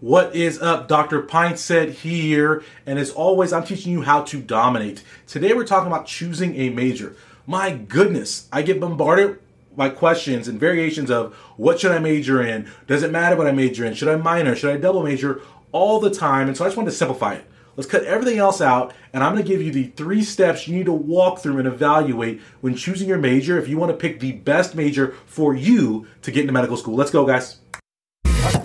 What 0.00 0.34
is 0.34 0.58
up? 0.62 0.88
Dr. 0.88 1.22
Pineset 1.22 1.90
here, 1.90 2.64
and 2.86 2.98
as 2.98 3.10
always, 3.10 3.52
I'm 3.52 3.64
teaching 3.64 3.92
you 3.92 4.00
how 4.00 4.22
to 4.22 4.40
dominate. 4.40 5.04
Today, 5.26 5.52
we're 5.52 5.66
talking 5.66 5.88
about 5.88 6.06
choosing 6.06 6.56
a 6.56 6.70
major. 6.70 7.14
My 7.46 7.72
goodness, 7.72 8.48
I 8.50 8.62
get 8.62 8.80
bombarded 8.80 9.40
by 9.76 9.90
questions 9.90 10.48
and 10.48 10.58
variations 10.58 11.10
of 11.10 11.34
what 11.58 11.80
should 11.80 11.92
I 11.92 11.98
major 11.98 12.40
in? 12.40 12.70
Does 12.86 13.02
it 13.02 13.10
matter 13.10 13.36
what 13.36 13.46
I 13.46 13.52
major 13.52 13.84
in? 13.84 13.92
Should 13.92 14.08
I 14.08 14.16
minor? 14.16 14.56
Should 14.56 14.74
I 14.74 14.78
double 14.78 15.02
major? 15.02 15.42
All 15.70 16.00
the 16.00 16.08
time, 16.08 16.48
and 16.48 16.56
so 16.56 16.64
I 16.64 16.68
just 16.68 16.78
wanted 16.78 16.92
to 16.92 16.96
simplify 16.96 17.34
it. 17.34 17.44
Let's 17.76 17.90
cut 17.90 18.04
everything 18.04 18.38
else 18.38 18.62
out, 18.62 18.94
and 19.12 19.22
I'm 19.22 19.34
going 19.34 19.44
to 19.44 19.52
give 19.52 19.60
you 19.60 19.70
the 19.70 19.88
three 19.96 20.24
steps 20.24 20.66
you 20.66 20.74
need 20.74 20.86
to 20.86 20.94
walk 20.94 21.40
through 21.40 21.58
and 21.58 21.68
evaluate 21.68 22.40
when 22.62 22.74
choosing 22.74 23.06
your 23.06 23.18
major 23.18 23.58
if 23.58 23.68
you 23.68 23.76
want 23.76 23.92
to 23.92 23.98
pick 23.98 24.20
the 24.20 24.32
best 24.32 24.74
major 24.74 25.14
for 25.26 25.54
you 25.54 26.06
to 26.22 26.30
get 26.30 26.40
into 26.40 26.54
medical 26.54 26.78
school. 26.78 26.94
Let's 26.94 27.10
go, 27.10 27.26
guys. 27.26 27.58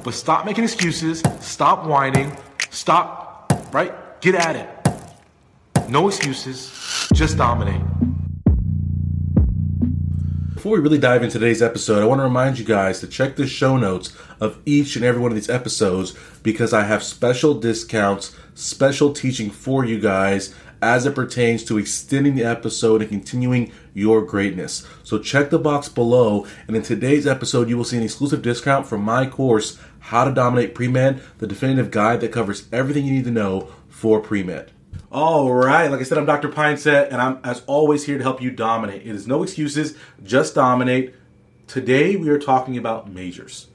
But 0.04 0.14
stop 0.14 0.46
making 0.46 0.64
excuses, 0.64 1.22
stop 1.40 1.86
whining, 1.86 2.36
stop, 2.70 3.52
right? 3.74 3.94
Get 4.22 4.36
at 4.36 4.56
it. 4.56 5.90
No 5.90 6.08
excuses, 6.08 7.08
just 7.14 7.38
dominate. 7.38 7.82
Before 10.54 10.78
we 10.78 10.80
really 10.80 10.98
dive 10.98 11.22
into 11.22 11.38
today's 11.38 11.62
episode, 11.62 12.02
I 12.02 12.06
want 12.06 12.20
to 12.20 12.24
remind 12.24 12.58
you 12.58 12.66
guys 12.66 13.00
to 13.02 13.08
check 13.08 13.36
the 13.36 13.46
show 13.46 13.78
notes 13.78 14.16
of 14.40 14.58
each 14.66 14.96
and 14.96 15.06
every 15.06 15.22
one 15.22 15.32
of 15.32 15.36
these 15.36 15.50
episodes 15.50 16.16
because 16.42 16.74
I 16.74 16.86
have 16.86 17.04
special 17.04 17.54
discounts, 17.54 18.36
special 18.56 19.14
teaching 19.14 19.52
for 19.52 19.86
you 19.86 20.00
guys 20.00 20.56
as 20.82 21.06
it 21.06 21.16
pertains 21.16 21.64
to 21.66 21.78
extending 21.78 22.36
the 22.36 22.44
episode 22.44 23.02
and 23.02 23.10
continuing 23.10 23.72
your 23.94 24.22
greatness. 24.22 24.88
So 25.04 25.20
check 25.20 25.50
the 25.50 25.60
box 25.60 25.90
below, 25.90 26.46
and 26.68 26.76
in 26.76 26.84
today's 26.84 27.28
episode, 27.28 27.70
you 27.70 27.78
will 27.78 27.84
see 27.84 27.98
an 27.98 28.04
exclusive 28.04 28.42
discount 28.42 28.88
from 28.88 29.02
my 29.02 29.28
course, 29.28 29.80
How 30.00 30.26
to 30.26 30.34
Dominate 30.34 30.76
Pre-Med, 30.76 31.22
the 31.38 31.48
definitive 31.48 31.92
guide 31.92 32.22
that 32.22 32.32
covers 32.32 32.68
everything 32.72 33.06
you 33.06 33.14
need 33.14 33.26
to 33.26 33.32
know 33.32 33.70
for 33.90 34.20
pre-med. 34.20 34.72
All 35.12 35.54
right, 35.54 35.90
like 35.90 36.02
I 36.02 36.04
said, 36.04 36.18
I'm 36.18 36.26
Dr. 36.26 36.50
Pineset, 36.50 37.10
and 37.10 37.22
I'm 37.22 37.40
as 37.44 37.64
always 37.68 38.06
here 38.06 38.18
to 38.18 38.24
help 38.24 38.42
you 38.42 38.52
dominate. 38.52 39.04
It 39.04 39.16
is 39.16 39.28
no 39.28 39.44
excuses, 39.44 39.98
just 40.24 40.56
dominate. 40.56 41.16
Today 41.68 42.16
we 42.18 42.30
are 42.30 42.38
talking 42.38 42.78
about 42.78 43.10
majors. 43.10 43.68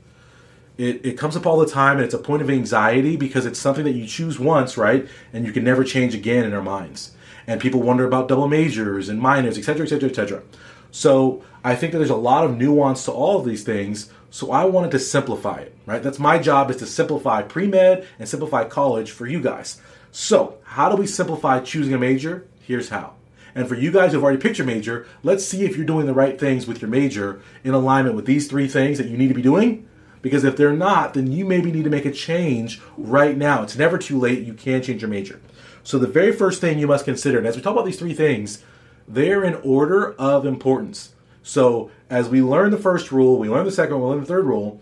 It, 0.80 1.04
it 1.04 1.18
comes 1.18 1.36
up 1.36 1.44
all 1.44 1.58
the 1.58 1.66
time, 1.66 1.98
and 1.98 2.06
it's 2.06 2.14
a 2.14 2.18
point 2.18 2.40
of 2.40 2.48
anxiety 2.48 3.14
because 3.14 3.44
it's 3.44 3.58
something 3.58 3.84
that 3.84 3.92
you 3.92 4.06
choose 4.06 4.40
once, 4.40 4.78
right? 4.78 5.06
And 5.30 5.44
you 5.44 5.52
can 5.52 5.62
never 5.62 5.84
change 5.84 6.14
again 6.14 6.46
in 6.46 6.54
our 6.54 6.62
minds. 6.62 7.14
And 7.46 7.60
people 7.60 7.82
wonder 7.82 8.06
about 8.06 8.28
double 8.28 8.48
majors 8.48 9.10
and 9.10 9.20
minors, 9.20 9.58
etc., 9.58 9.82
etc., 9.82 10.08
etc. 10.08 10.42
So 10.90 11.44
I 11.62 11.76
think 11.76 11.92
that 11.92 11.98
there's 11.98 12.08
a 12.08 12.16
lot 12.16 12.46
of 12.46 12.56
nuance 12.56 13.04
to 13.04 13.12
all 13.12 13.38
of 13.38 13.44
these 13.44 13.62
things. 13.62 14.10
So 14.30 14.52
I 14.52 14.64
wanted 14.64 14.92
to 14.92 14.98
simplify 14.98 15.58
it, 15.58 15.76
right? 15.84 16.02
That's 16.02 16.18
my 16.18 16.38
job 16.38 16.70
is 16.70 16.78
to 16.78 16.86
simplify 16.86 17.42
pre-med 17.42 18.08
and 18.18 18.26
simplify 18.26 18.64
college 18.64 19.10
for 19.10 19.26
you 19.26 19.42
guys. 19.42 19.82
So 20.12 20.60
how 20.62 20.88
do 20.88 20.96
we 20.96 21.06
simplify 21.06 21.60
choosing 21.60 21.92
a 21.92 21.98
major? 21.98 22.48
Here's 22.62 22.88
how. 22.88 23.16
And 23.54 23.68
for 23.68 23.74
you 23.74 23.92
guys 23.92 24.12
who've 24.12 24.24
already 24.24 24.40
picked 24.40 24.56
your 24.56 24.66
major, 24.66 25.06
let's 25.22 25.44
see 25.44 25.66
if 25.66 25.76
you're 25.76 25.84
doing 25.84 26.06
the 26.06 26.14
right 26.14 26.40
things 26.40 26.66
with 26.66 26.80
your 26.80 26.90
major 26.90 27.42
in 27.64 27.74
alignment 27.74 28.16
with 28.16 28.24
these 28.24 28.48
three 28.48 28.66
things 28.66 28.96
that 28.96 29.08
you 29.08 29.18
need 29.18 29.28
to 29.28 29.34
be 29.34 29.42
doing 29.42 29.86
because 30.22 30.44
if 30.44 30.56
they're 30.56 30.72
not, 30.72 31.14
then 31.14 31.32
you 31.32 31.44
maybe 31.44 31.72
need 31.72 31.84
to 31.84 31.90
make 31.90 32.04
a 32.04 32.12
change 32.12 32.80
right 32.96 33.36
now. 33.36 33.62
It's 33.62 33.76
never 33.76 33.98
too 33.98 34.18
late. 34.18 34.46
You 34.46 34.54
can 34.54 34.82
change 34.82 35.02
your 35.02 35.10
major. 35.10 35.40
So 35.82 35.98
the 35.98 36.06
very 36.06 36.32
first 36.32 36.60
thing 36.60 36.78
you 36.78 36.86
must 36.86 37.04
consider, 37.04 37.38
and 37.38 37.46
as 37.46 37.56
we 37.56 37.62
talk 37.62 37.72
about 37.72 37.86
these 37.86 37.98
three 37.98 38.14
things, 38.14 38.62
they're 39.08 39.42
in 39.42 39.54
order 39.56 40.12
of 40.14 40.44
importance. 40.46 41.14
So 41.42 41.90
as 42.08 42.28
we 42.28 42.42
learn 42.42 42.70
the 42.70 42.78
first 42.78 43.10
rule, 43.10 43.38
we 43.38 43.48
learn 43.48 43.64
the 43.64 43.72
second, 43.72 43.98
we 44.00 44.06
learn 44.06 44.20
the 44.20 44.26
third 44.26 44.44
rule. 44.44 44.80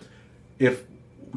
If 0.58 0.84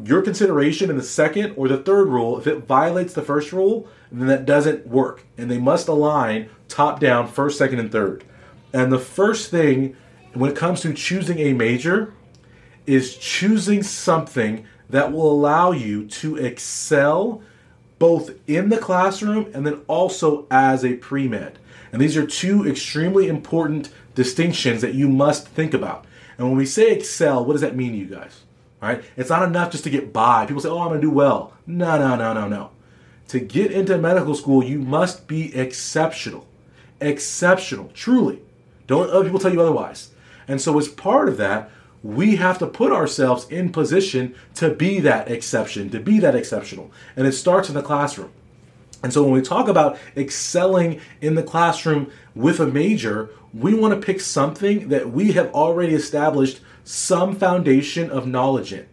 your 0.04 0.22
consideration 0.22 0.90
in 0.90 0.98
the 0.98 1.04
second 1.04 1.54
or 1.56 1.68
the 1.68 1.78
third 1.78 2.08
rule, 2.08 2.40
if 2.40 2.48
it 2.48 2.66
violates 2.66 3.14
the 3.14 3.22
first 3.22 3.52
rule, 3.52 3.88
then 4.12 4.28
that 4.28 4.46
doesn't 4.46 4.88
work. 4.88 5.26
And 5.38 5.50
they 5.50 5.58
must 5.58 5.88
align 5.88 6.50
top 6.68 7.00
down, 7.00 7.28
first, 7.28 7.58
second, 7.58 7.80
and 7.80 7.92
third. 7.92 8.24
And 8.74 8.92
the 8.92 9.00
first 9.00 9.52
thing 9.52 9.96
when 10.34 10.52
it 10.52 10.58
comes 10.58 10.82
to 10.82 10.94
choosing 10.94 11.40
a 11.40 11.54
major 11.54 12.14
is 12.86 13.18
choosing 13.18 13.84
something 13.84 14.66
that 14.90 15.12
will 15.12 15.32
allow 15.32 15.72
you 15.72 16.06
to 16.06 16.38
excel 16.38 17.42
both 18.00 18.32
in 18.48 18.70
the 18.70 18.78
classroom 18.78 19.50
and 19.54 19.66
then 19.66 19.82
also 19.88 20.48
as 20.50 20.84
a 20.84 20.96
pre 20.96 21.28
med. 21.28 21.60
And 21.92 22.02
these 22.02 22.18
are 22.18 22.26
two 22.26 22.68
extremely 22.68 23.28
important 23.28 23.90
distinctions 24.16 24.82
that 24.82 24.96
you 24.96 25.08
must 25.08 25.48
think 25.48 25.74
about. 25.74 26.06
And 26.38 26.48
when 26.48 26.58
we 26.58 26.66
say 26.66 26.92
excel, 26.92 27.46
what 27.46 27.54
does 27.54 27.62
that 27.62 27.76
mean 27.76 27.92
to 27.92 27.98
you 27.98 28.06
guys? 28.06 28.42
All 28.82 28.90
right? 28.90 29.04
It's 29.16 29.30
not 29.30 29.48
enough 29.48 29.72
just 29.72 29.84
to 29.84 29.90
get 29.90 30.12
by. 30.12 30.46
People 30.46 30.62
say, 30.62 30.70
oh, 30.70 30.80
I'm 30.80 30.88
going 30.88 31.02
to 31.02 31.08
do 31.08 31.12
well. 31.12 31.54
No, 31.68 31.98
no, 32.00 32.16
no, 32.16 32.34
no, 32.34 32.48
no. 32.48 32.72
To 33.28 33.40
get 33.40 33.72
into 33.72 33.98
medical 33.98 34.36
school, 34.36 34.64
you 34.64 34.80
must 34.80 35.28
be 35.28 35.56
exceptional. 35.56 36.48
Exceptional, 37.00 37.92
truly. 37.94 38.42
Don't 38.88 39.02
let 39.02 39.12
other 39.12 39.26
people 39.26 39.40
tell 39.40 39.54
you 39.54 39.62
otherwise. 39.62 40.12
And 40.48 40.60
so, 40.60 40.78
as 40.78 40.88
part 40.88 41.30
of 41.30 41.38
that, 41.38 41.70
we 42.04 42.38
have 42.38 42.58
to 42.60 42.68
put 42.68 42.92
ourselves 42.92 43.48
in 43.50 43.72
position 43.72 44.36
to 44.56 44.74
be 44.74 45.00
that 45.00 45.30
exception, 45.30 45.90
to 45.90 46.00
be 46.00 46.20
that 46.20 46.36
exceptional. 46.36 46.92
And 47.16 47.28
it 47.28 47.34
starts 47.34 47.70
in 47.70 47.76
the 47.76 47.84
classroom. 47.84 48.32
And 49.04 49.12
so 49.12 49.24
when 49.24 49.34
we 49.34 49.42
talk 49.42 49.68
about 49.68 49.98
excelling 50.16 51.02
in 51.22 51.36
the 51.36 51.44
classroom 51.44 52.12
with 52.36 52.60
a 52.60 52.68
major, 52.68 53.30
we 53.54 53.74
want 53.74 53.94
to 53.94 54.06
pick 54.06 54.22
something 54.22 54.90
that 54.90 55.12
we 55.12 55.32
have 55.34 55.52
already 55.54 55.94
established 55.94 56.62
some 56.84 57.36
foundation 57.36 58.10
of 58.10 58.28
knowledge 58.28 58.74
in. 58.74 58.88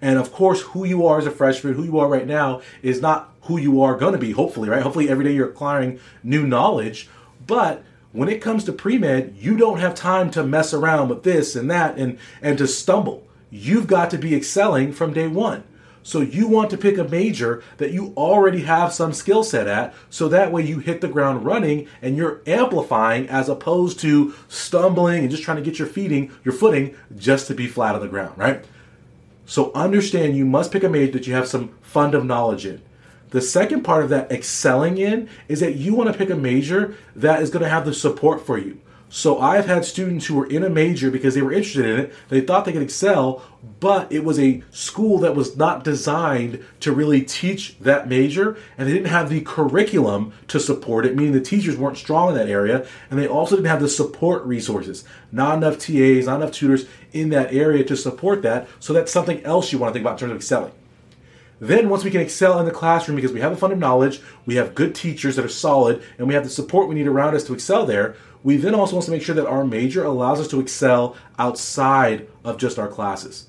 And 0.00 0.18
of 0.18 0.32
course, 0.32 0.60
who 0.60 0.84
you 0.84 1.06
are 1.06 1.18
as 1.18 1.26
a 1.26 1.30
freshman, 1.30 1.74
who 1.74 1.84
you 1.84 1.98
are 1.98 2.08
right 2.08 2.26
now, 2.26 2.62
is 2.82 3.00
not 3.00 3.34
who 3.42 3.58
you 3.58 3.82
are 3.82 3.96
going 3.96 4.12
to 4.12 4.18
be, 4.18 4.30
hopefully, 4.30 4.68
right? 4.68 4.82
Hopefully, 4.82 5.08
every 5.08 5.24
day 5.24 5.32
you're 5.32 5.48
acquiring 5.48 5.98
new 6.22 6.46
knowledge. 6.46 7.08
But 7.46 7.82
when 8.12 8.28
it 8.28 8.40
comes 8.40 8.64
to 8.64 8.72
pre-med, 8.72 9.34
you 9.38 9.56
don't 9.56 9.80
have 9.80 9.94
time 9.94 10.30
to 10.32 10.42
mess 10.42 10.72
around 10.72 11.08
with 11.08 11.22
this 11.22 11.54
and 11.54 11.70
that 11.70 11.98
and 11.98 12.18
and 12.40 12.58
to 12.58 12.66
stumble. 12.66 13.26
You've 13.50 13.86
got 13.86 14.10
to 14.10 14.18
be 14.18 14.34
excelling 14.34 14.92
from 14.92 15.12
day 15.12 15.28
1. 15.28 15.64
So 16.02 16.20
you 16.20 16.48
want 16.48 16.70
to 16.70 16.78
pick 16.78 16.96
a 16.96 17.04
major 17.04 17.62
that 17.76 17.90
you 17.90 18.14
already 18.16 18.62
have 18.62 18.94
some 18.94 19.12
skill 19.12 19.44
set 19.44 19.66
at 19.66 19.94
so 20.08 20.28
that 20.28 20.50
way 20.50 20.62
you 20.62 20.78
hit 20.78 21.02
the 21.02 21.08
ground 21.08 21.44
running 21.44 21.86
and 22.00 22.16
you're 22.16 22.40
amplifying 22.46 23.28
as 23.28 23.50
opposed 23.50 24.00
to 24.00 24.34
stumbling 24.48 25.20
and 25.20 25.30
just 25.30 25.42
trying 25.42 25.58
to 25.58 25.62
get 25.62 25.78
your 25.78 25.88
feeding, 25.88 26.32
your 26.44 26.54
footing 26.54 26.94
just 27.16 27.46
to 27.48 27.54
be 27.54 27.66
flat 27.66 27.94
on 27.94 28.00
the 28.00 28.08
ground, 28.08 28.38
right? 28.38 28.64
So 29.44 29.70
understand 29.74 30.36
you 30.36 30.46
must 30.46 30.72
pick 30.72 30.82
a 30.82 30.88
major 30.88 31.12
that 31.12 31.26
you 31.26 31.34
have 31.34 31.48
some 31.48 31.74
fund 31.82 32.14
of 32.14 32.24
knowledge 32.24 32.64
in. 32.64 32.80
The 33.30 33.42
second 33.42 33.82
part 33.82 34.04
of 34.04 34.10
that 34.10 34.32
excelling 34.32 34.98
in 34.98 35.28
is 35.48 35.60
that 35.60 35.74
you 35.74 35.94
want 35.94 36.10
to 36.10 36.16
pick 36.16 36.30
a 36.30 36.36
major 36.36 36.96
that 37.14 37.42
is 37.42 37.50
going 37.50 37.62
to 37.62 37.68
have 37.68 37.84
the 37.84 37.92
support 37.92 38.44
for 38.44 38.56
you. 38.56 38.80
So 39.10 39.38
I've 39.38 39.66
had 39.66 39.86
students 39.86 40.26
who 40.26 40.34
were 40.34 40.46
in 40.46 40.62
a 40.62 40.68
major 40.68 41.10
because 41.10 41.34
they 41.34 41.40
were 41.40 41.52
interested 41.52 41.86
in 41.86 41.98
it, 41.98 42.12
they 42.28 42.42
thought 42.42 42.66
they 42.66 42.72
could 42.72 42.82
excel, 42.82 43.42
but 43.80 44.12
it 44.12 44.22
was 44.22 44.38
a 44.38 44.62
school 44.70 45.18
that 45.20 45.34
was 45.34 45.56
not 45.56 45.82
designed 45.82 46.62
to 46.80 46.92
really 46.92 47.22
teach 47.22 47.78
that 47.78 48.06
major, 48.06 48.58
and 48.76 48.86
they 48.86 48.92
didn't 48.92 49.08
have 49.08 49.30
the 49.30 49.40
curriculum 49.40 50.34
to 50.48 50.60
support 50.60 51.06
it, 51.06 51.16
meaning 51.16 51.32
the 51.32 51.40
teachers 51.40 51.76
weren't 51.76 51.96
strong 51.96 52.30
in 52.30 52.34
that 52.34 52.50
area, 52.50 52.86
and 53.10 53.18
they 53.18 53.26
also 53.26 53.56
didn't 53.56 53.68
have 53.68 53.80
the 53.80 53.88
support 53.88 54.44
resources. 54.44 55.04
Not 55.32 55.56
enough 55.56 55.78
TAs, 55.78 56.26
not 56.26 56.42
enough 56.42 56.52
tutors 56.52 56.86
in 57.12 57.30
that 57.30 57.54
area 57.54 57.84
to 57.84 57.96
support 57.96 58.42
that, 58.42 58.68
so 58.78 58.92
that's 58.92 59.12
something 59.12 59.42
else 59.42 59.72
you 59.72 59.78
want 59.78 59.90
to 59.90 59.94
think 59.94 60.04
about 60.04 60.20
in 60.20 60.28
terms 60.28 60.32
of 60.32 60.36
excelling. 60.36 60.72
Then, 61.60 61.88
once 61.88 62.04
we 62.04 62.10
can 62.10 62.20
excel 62.20 62.58
in 62.60 62.66
the 62.66 62.72
classroom 62.72 63.16
because 63.16 63.32
we 63.32 63.40
have 63.40 63.52
a 63.52 63.56
fund 63.56 63.72
of 63.72 63.78
knowledge, 63.78 64.20
we 64.46 64.56
have 64.56 64.74
good 64.76 64.94
teachers 64.94 65.36
that 65.36 65.44
are 65.44 65.48
solid, 65.48 66.02
and 66.16 66.28
we 66.28 66.34
have 66.34 66.44
the 66.44 66.50
support 66.50 66.88
we 66.88 66.94
need 66.94 67.08
around 67.08 67.34
us 67.34 67.44
to 67.44 67.54
excel 67.54 67.84
there, 67.84 68.14
we 68.44 68.56
then 68.56 68.74
also 68.74 68.94
want 68.94 69.04
to 69.06 69.10
make 69.10 69.22
sure 69.22 69.34
that 69.34 69.46
our 69.46 69.64
major 69.64 70.04
allows 70.04 70.40
us 70.40 70.48
to 70.48 70.60
excel 70.60 71.16
outside 71.38 72.28
of 72.44 72.58
just 72.58 72.78
our 72.78 72.88
classes. 72.88 73.48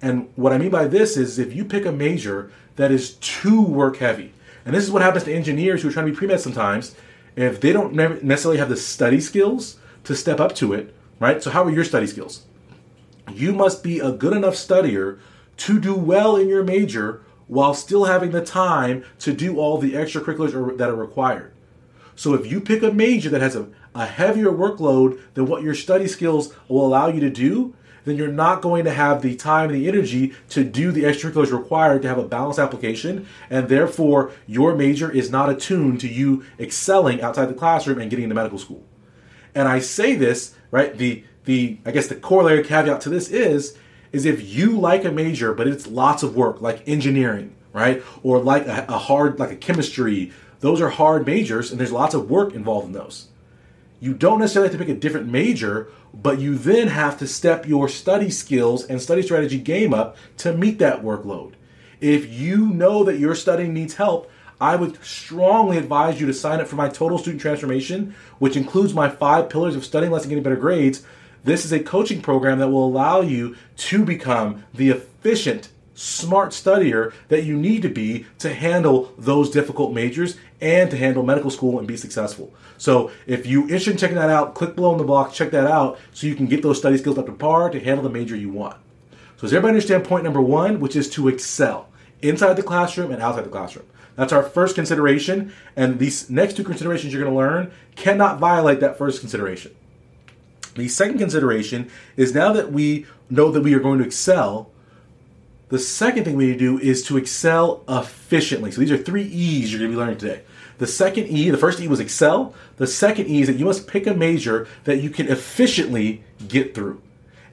And 0.00 0.28
what 0.36 0.52
I 0.52 0.58
mean 0.58 0.70
by 0.70 0.86
this 0.86 1.16
is 1.16 1.38
if 1.38 1.52
you 1.52 1.64
pick 1.64 1.84
a 1.84 1.92
major 1.92 2.52
that 2.76 2.92
is 2.92 3.14
too 3.14 3.60
work 3.60 3.96
heavy, 3.96 4.32
and 4.64 4.74
this 4.74 4.84
is 4.84 4.90
what 4.90 5.02
happens 5.02 5.24
to 5.24 5.34
engineers 5.34 5.82
who 5.82 5.88
are 5.88 5.92
trying 5.92 6.06
to 6.06 6.12
be 6.12 6.16
pre 6.16 6.28
med 6.28 6.40
sometimes, 6.40 6.94
if 7.34 7.60
they 7.60 7.72
don't 7.72 7.94
necessarily 7.94 8.58
have 8.58 8.68
the 8.68 8.76
study 8.76 9.20
skills 9.20 9.78
to 10.04 10.14
step 10.14 10.40
up 10.40 10.54
to 10.56 10.72
it, 10.72 10.94
right? 11.18 11.42
So, 11.42 11.50
how 11.50 11.64
are 11.64 11.70
your 11.70 11.84
study 11.84 12.06
skills? 12.06 12.44
You 13.32 13.52
must 13.52 13.82
be 13.82 13.98
a 13.98 14.12
good 14.12 14.36
enough 14.36 14.54
studier 14.54 15.18
to 15.58 15.80
do 15.80 15.94
well 15.94 16.36
in 16.36 16.48
your 16.48 16.62
major 16.62 17.22
while 17.48 17.74
still 17.74 18.04
having 18.04 18.30
the 18.30 18.44
time 18.44 19.04
to 19.18 19.32
do 19.32 19.58
all 19.58 19.78
the 19.78 19.94
extracurriculars 19.94 20.78
that 20.78 20.88
are 20.88 20.94
required. 20.94 21.52
So 22.14 22.34
if 22.34 22.50
you 22.50 22.60
pick 22.60 22.82
a 22.82 22.92
major 22.92 23.30
that 23.30 23.40
has 23.40 23.56
a, 23.56 23.68
a 23.94 24.06
heavier 24.06 24.52
workload 24.52 25.20
than 25.34 25.46
what 25.46 25.62
your 25.62 25.74
study 25.74 26.06
skills 26.06 26.54
will 26.68 26.86
allow 26.86 27.08
you 27.08 27.20
to 27.20 27.30
do, 27.30 27.74
then 28.04 28.16
you're 28.16 28.28
not 28.28 28.62
going 28.62 28.84
to 28.84 28.92
have 28.92 29.22
the 29.22 29.36
time 29.36 29.70
and 29.70 29.78
the 29.78 29.88
energy 29.88 30.34
to 30.48 30.64
do 30.64 30.90
the 30.90 31.04
extracurriculars 31.04 31.52
required 31.52 32.02
to 32.02 32.08
have 32.08 32.18
a 32.18 32.24
balanced 32.24 32.58
application, 32.58 33.26
and 33.50 33.68
therefore 33.68 34.32
your 34.46 34.74
major 34.74 35.10
is 35.10 35.30
not 35.30 35.50
attuned 35.50 36.00
to 36.00 36.08
you 36.08 36.44
excelling 36.58 37.20
outside 37.20 37.46
the 37.46 37.54
classroom 37.54 37.98
and 38.00 38.10
getting 38.10 38.24
into 38.24 38.34
medical 38.34 38.58
school. 38.58 38.82
And 39.54 39.68
I 39.68 39.78
say 39.80 40.14
this, 40.14 40.54
right? 40.70 40.96
The 40.96 41.24
the 41.44 41.78
I 41.84 41.90
guess 41.90 42.08
the 42.08 42.14
corollary 42.14 42.62
caveat 42.62 43.00
to 43.02 43.08
this 43.08 43.28
is 43.28 43.76
is 44.12 44.24
if 44.24 44.42
you 44.42 44.78
like 44.78 45.04
a 45.04 45.12
major 45.12 45.52
but 45.52 45.66
it's 45.66 45.86
lots 45.86 46.22
of 46.22 46.36
work 46.36 46.60
like 46.60 46.86
engineering 46.86 47.54
right? 47.72 48.02
Or 48.22 48.38
like 48.40 48.66
a, 48.66 48.86
a 48.88 48.98
hard, 48.98 49.38
like 49.38 49.50
a 49.50 49.56
chemistry. 49.56 50.32
Those 50.60 50.80
are 50.80 50.88
hard 50.88 51.26
majors, 51.26 51.70
and 51.70 51.78
there's 51.78 51.92
lots 51.92 52.14
of 52.14 52.30
work 52.30 52.54
involved 52.54 52.86
in 52.86 52.92
those. 52.92 53.28
You 54.00 54.14
don't 54.14 54.40
necessarily 54.40 54.70
have 54.70 54.78
to 54.78 54.84
pick 54.84 54.96
a 54.96 54.98
different 54.98 55.28
major, 55.28 55.88
but 56.14 56.38
you 56.38 56.56
then 56.56 56.88
have 56.88 57.18
to 57.18 57.26
step 57.26 57.66
your 57.66 57.88
study 57.88 58.30
skills 58.30 58.84
and 58.84 59.00
study 59.00 59.22
strategy 59.22 59.58
game 59.58 59.92
up 59.92 60.16
to 60.38 60.52
meet 60.52 60.78
that 60.78 61.02
workload. 61.02 61.54
If 62.00 62.32
you 62.32 62.66
know 62.68 63.02
that 63.04 63.18
your 63.18 63.34
studying 63.34 63.74
needs 63.74 63.94
help, 63.94 64.30
I 64.60 64.76
would 64.76 65.02
strongly 65.04 65.78
advise 65.78 66.20
you 66.20 66.26
to 66.26 66.34
sign 66.34 66.60
up 66.60 66.66
for 66.66 66.76
my 66.76 66.88
Total 66.88 67.18
Student 67.18 67.40
Transformation, 67.40 68.14
which 68.38 68.56
includes 68.56 68.94
my 68.94 69.08
five 69.08 69.48
pillars 69.48 69.76
of 69.76 69.84
studying 69.84 70.12
less 70.12 70.22
and 70.22 70.30
getting 70.30 70.42
better 70.42 70.56
grades. 70.56 71.04
This 71.44 71.64
is 71.64 71.72
a 71.72 71.80
coaching 71.80 72.20
program 72.20 72.58
that 72.58 72.68
will 72.68 72.86
allow 72.86 73.20
you 73.20 73.56
to 73.76 74.04
become 74.04 74.64
the 74.74 74.90
efficient, 74.90 75.70
smart 75.94 76.50
studier 76.50 77.12
that 77.28 77.44
you 77.44 77.56
need 77.56 77.82
to 77.82 77.88
be 77.88 78.26
to 78.38 78.54
handle 78.54 79.12
those 79.16 79.50
difficult 79.50 79.92
majors 79.92 80.36
and 80.60 80.90
to 80.90 80.96
handle 80.96 81.22
medical 81.22 81.50
school 81.50 81.78
and 81.78 81.86
be 81.86 81.96
successful. 81.96 82.52
So 82.76 83.10
if 83.26 83.46
you're 83.46 83.62
interested 83.62 83.92
in 83.92 83.96
checking 83.96 84.16
that 84.16 84.30
out, 84.30 84.54
click 84.54 84.74
below 84.74 84.92
in 84.92 84.98
the 84.98 85.04
box, 85.04 85.36
check 85.36 85.50
that 85.52 85.66
out 85.66 85.98
so 86.12 86.26
you 86.26 86.34
can 86.34 86.46
get 86.46 86.62
those 86.62 86.78
study 86.78 86.98
skills 86.98 87.18
up 87.18 87.26
to 87.26 87.32
par 87.32 87.70
to 87.70 87.80
handle 87.80 88.02
the 88.02 88.10
major 88.10 88.36
you 88.36 88.50
want. 88.50 88.76
So 89.36 89.42
does 89.42 89.52
everybody 89.52 89.74
understand 89.74 90.04
point 90.04 90.24
number 90.24 90.40
one, 90.40 90.80
which 90.80 90.96
is 90.96 91.08
to 91.10 91.28
excel 91.28 91.88
inside 92.22 92.54
the 92.54 92.62
classroom 92.62 93.12
and 93.12 93.22
outside 93.22 93.44
the 93.44 93.50
classroom? 93.50 93.86
That's 94.16 94.32
our 94.32 94.42
first 94.42 94.74
consideration, 94.74 95.52
and 95.76 96.00
these 96.00 96.28
next 96.28 96.56
two 96.56 96.64
considerations 96.64 97.12
you're 97.12 97.22
going 97.22 97.32
to 97.32 97.38
learn 97.38 97.70
cannot 97.94 98.40
violate 98.40 98.80
that 98.80 98.98
first 98.98 99.20
consideration. 99.20 99.76
The 100.78 100.86
second 100.86 101.18
consideration 101.18 101.90
is 102.16 102.32
now 102.32 102.52
that 102.52 102.70
we 102.70 103.04
know 103.28 103.50
that 103.50 103.62
we 103.62 103.74
are 103.74 103.80
going 103.80 103.98
to 103.98 104.04
excel, 104.04 104.70
the 105.70 105.78
second 105.78 106.22
thing 106.22 106.36
we 106.36 106.46
need 106.46 106.52
to 106.52 106.58
do 106.58 106.78
is 106.78 107.02
to 107.04 107.16
excel 107.16 107.82
efficiently. 107.88 108.70
So 108.70 108.80
these 108.80 108.92
are 108.92 108.96
three 108.96 109.24
E's 109.24 109.72
you're 109.72 109.80
going 109.80 109.90
to 109.90 109.96
be 109.96 110.00
learning 110.00 110.18
today. 110.18 110.42
The 110.78 110.86
second 110.86 111.26
E, 111.26 111.50
the 111.50 111.58
first 111.58 111.80
E 111.80 111.88
was 111.88 111.98
excel. 111.98 112.54
The 112.76 112.86
second 112.86 113.28
E 113.28 113.40
is 113.40 113.48
that 113.48 113.56
you 113.56 113.64
must 113.64 113.88
pick 113.88 114.06
a 114.06 114.14
major 114.14 114.68
that 114.84 114.98
you 114.98 115.10
can 115.10 115.26
efficiently 115.26 116.22
get 116.46 116.76
through. 116.76 117.02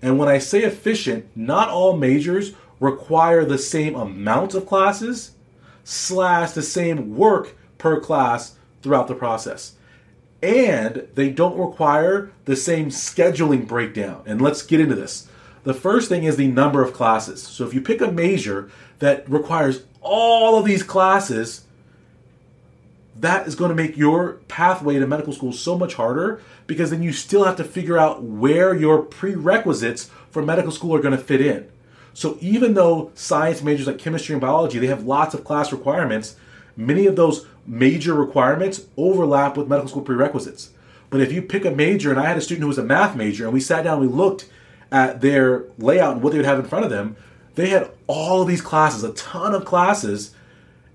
And 0.03 0.19
when 0.19 0.29
I 0.29 0.37
say 0.37 0.61
efficient, 0.61 1.25
not 1.35 1.69
all 1.69 1.97
majors 1.97 2.53
require 2.79 3.43
the 3.43 3.57
same 3.57 3.95
amount 3.95 4.53
of 4.53 4.67
classes 4.67 5.31
slash 5.83 6.51
the 6.51 6.61
same 6.61 7.17
work 7.17 7.57
per 7.79 7.99
class 7.99 8.53
throughout 8.83 9.07
the 9.07 9.15
process. 9.15 9.73
And 10.41 11.07
they 11.15 11.29
don't 11.29 11.57
require 11.57 12.31
the 12.45 12.55
same 12.55 12.89
scheduling 12.89 13.67
breakdown. 13.67 14.23
And 14.25 14.41
let's 14.41 14.61
get 14.61 14.79
into 14.79 14.95
this. 14.95 15.27
The 15.63 15.73
first 15.73 16.09
thing 16.09 16.23
is 16.23 16.37
the 16.37 16.47
number 16.47 16.83
of 16.83 16.93
classes. 16.93 17.41
So 17.41 17.65
if 17.65 17.73
you 17.73 17.81
pick 17.81 18.01
a 18.01 18.11
major 18.11 18.69
that 18.99 19.27
requires 19.29 19.83
all 20.01 20.59
of 20.59 20.65
these 20.65 20.83
classes, 20.83 21.65
that 23.19 23.47
is 23.47 23.55
going 23.55 23.69
to 23.69 23.75
make 23.75 23.97
your 23.97 24.33
pathway 24.47 24.99
to 24.99 25.07
medical 25.07 25.33
school 25.33 25.53
so 25.53 25.77
much 25.77 25.95
harder 25.95 26.41
because 26.67 26.91
then 26.91 27.01
you 27.01 27.13
still 27.13 27.45
have 27.45 27.55
to 27.55 27.63
figure 27.63 27.97
out 27.97 28.23
where 28.23 28.75
your 28.75 29.01
prerequisites 29.01 30.09
for 30.29 30.43
medical 30.43 30.71
school 30.71 30.93
are 30.93 31.01
going 31.01 31.17
to 31.17 31.23
fit 31.23 31.41
in. 31.41 31.67
So 32.13 32.37
even 32.41 32.73
though 32.73 33.11
science 33.15 33.61
majors 33.61 33.87
like 33.87 33.97
chemistry 33.97 34.33
and 34.33 34.41
biology, 34.41 34.79
they 34.79 34.87
have 34.87 35.03
lots 35.03 35.33
of 35.33 35.43
class 35.43 35.71
requirements, 35.71 36.35
many 36.77 37.07
of 37.07 37.15
those 37.15 37.45
major 37.65 38.13
requirements 38.13 38.85
overlap 38.97 39.57
with 39.57 39.67
medical 39.67 39.89
school 39.89 40.01
prerequisites. 40.01 40.71
But 41.09 41.21
if 41.21 41.31
you 41.31 41.41
pick 41.41 41.65
a 41.65 41.71
major, 41.71 42.11
and 42.11 42.19
I 42.19 42.27
had 42.27 42.37
a 42.37 42.41
student 42.41 42.63
who 42.63 42.67
was 42.67 42.77
a 42.77 42.83
math 42.83 43.15
major, 43.15 43.45
and 43.45 43.53
we 43.53 43.59
sat 43.59 43.83
down 43.83 44.01
and 44.01 44.09
we 44.09 44.15
looked 44.15 44.49
at 44.91 45.21
their 45.21 45.65
layout 45.77 46.13
and 46.13 46.21
what 46.21 46.31
they 46.31 46.37
would 46.37 46.45
have 46.45 46.59
in 46.59 46.65
front 46.65 46.85
of 46.85 46.91
them, 46.91 47.15
they 47.55 47.69
had 47.69 47.91
all 48.07 48.43
these 48.43 48.61
classes, 48.61 49.03
a 49.03 49.13
ton 49.13 49.53
of 49.53 49.65
classes, 49.65 50.35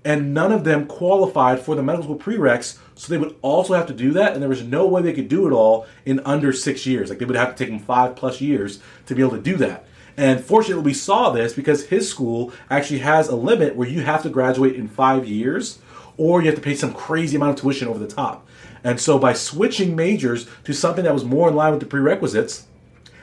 and 0.03 0.33
none 0.33 0.51
of 0.51 0.63
them 0.63 0.87
qualified 0.87 1.59
for 1.59 1.75
the 1.75 1.83
medical 1.83 2.05
school 2.05 2.19
prereqs. 2.19 2.77
So 2.95 3.11
they 3.11 3.17
would 3.17 3.35
also 3.41 3.73
have 3.73 3.87
to 3.87 3.93
do 3.93 4.11
that, 4.13 4.33
and 4.33 4.41
there 4.41 4.49
was 4.49 4.63
no 4.63 4.87
way 4.87 5.01
they 5.01 5.13
could 5.13 5.27
do 5.27 5.47
it 5.47 5.51
all 5.51 5.87
in 6.05 6.19
under 6.21 6.53
six 6.53 6.85
years. 6.85 7.09
Like 7.09 7.19
they 7.19 7.25
would 7.25 7.35
have 7.35 7.55
to 7.55 7.63
take 7.63 7.73
them 7.73 7.79
five 7.79 8.15
plus 8.15 8.41
years 8.41 8.79
to 9.07 9.15
be 9.15 9.21
able 9.21 9.31
to 9.31 9.41
do 9.41 9.57
that. 9.57 9.85
And 10.17 10.43
fortunately, 10.43 10.83
we 10.83 10.93
saw 10.93 11.31
this 11.31 11.53
because 11.53 11.87
his 11.87 12.09
school 12.09 12.51
actually 12.69 12.99
has 12.99 13.27
a 13.27 13.35
limit 13.35 13.75
where 13.75 13.87
you 13.87 14.01
have 14.01 14.23
to 14.23 14.29
graduate 14.29 14.75
in 14.75 14.87
five 14.87 15.25
years, 15.25 15.79
or 16.17 16.41
you 16.41 16.47
have 16.47 16.55
to 16.55 16.61
pay 16.61 16.75
some 16.75 16.93
crazy 16.93 17.35
amount 17.35 17.57
of 17.57 17.61
tuition 17.61 17.87
over 17.87 17.99
the 17.99 18.07
top. 18.07 18.47
And 18.83 18.99
so 18.99 19.19
by 19.19 19.33
switching 19.33 19.95
majors 19.95 20.47
to 20.63 20.73
something 20.73 21.03
that 21.03 21.13
was 21.13 21.23
more 21.23 21.49
in 21.49 21.55
line 21.55 21.71
with 21.71 21.79
the 21.79 21.85
prerequisites, 21.85 22.65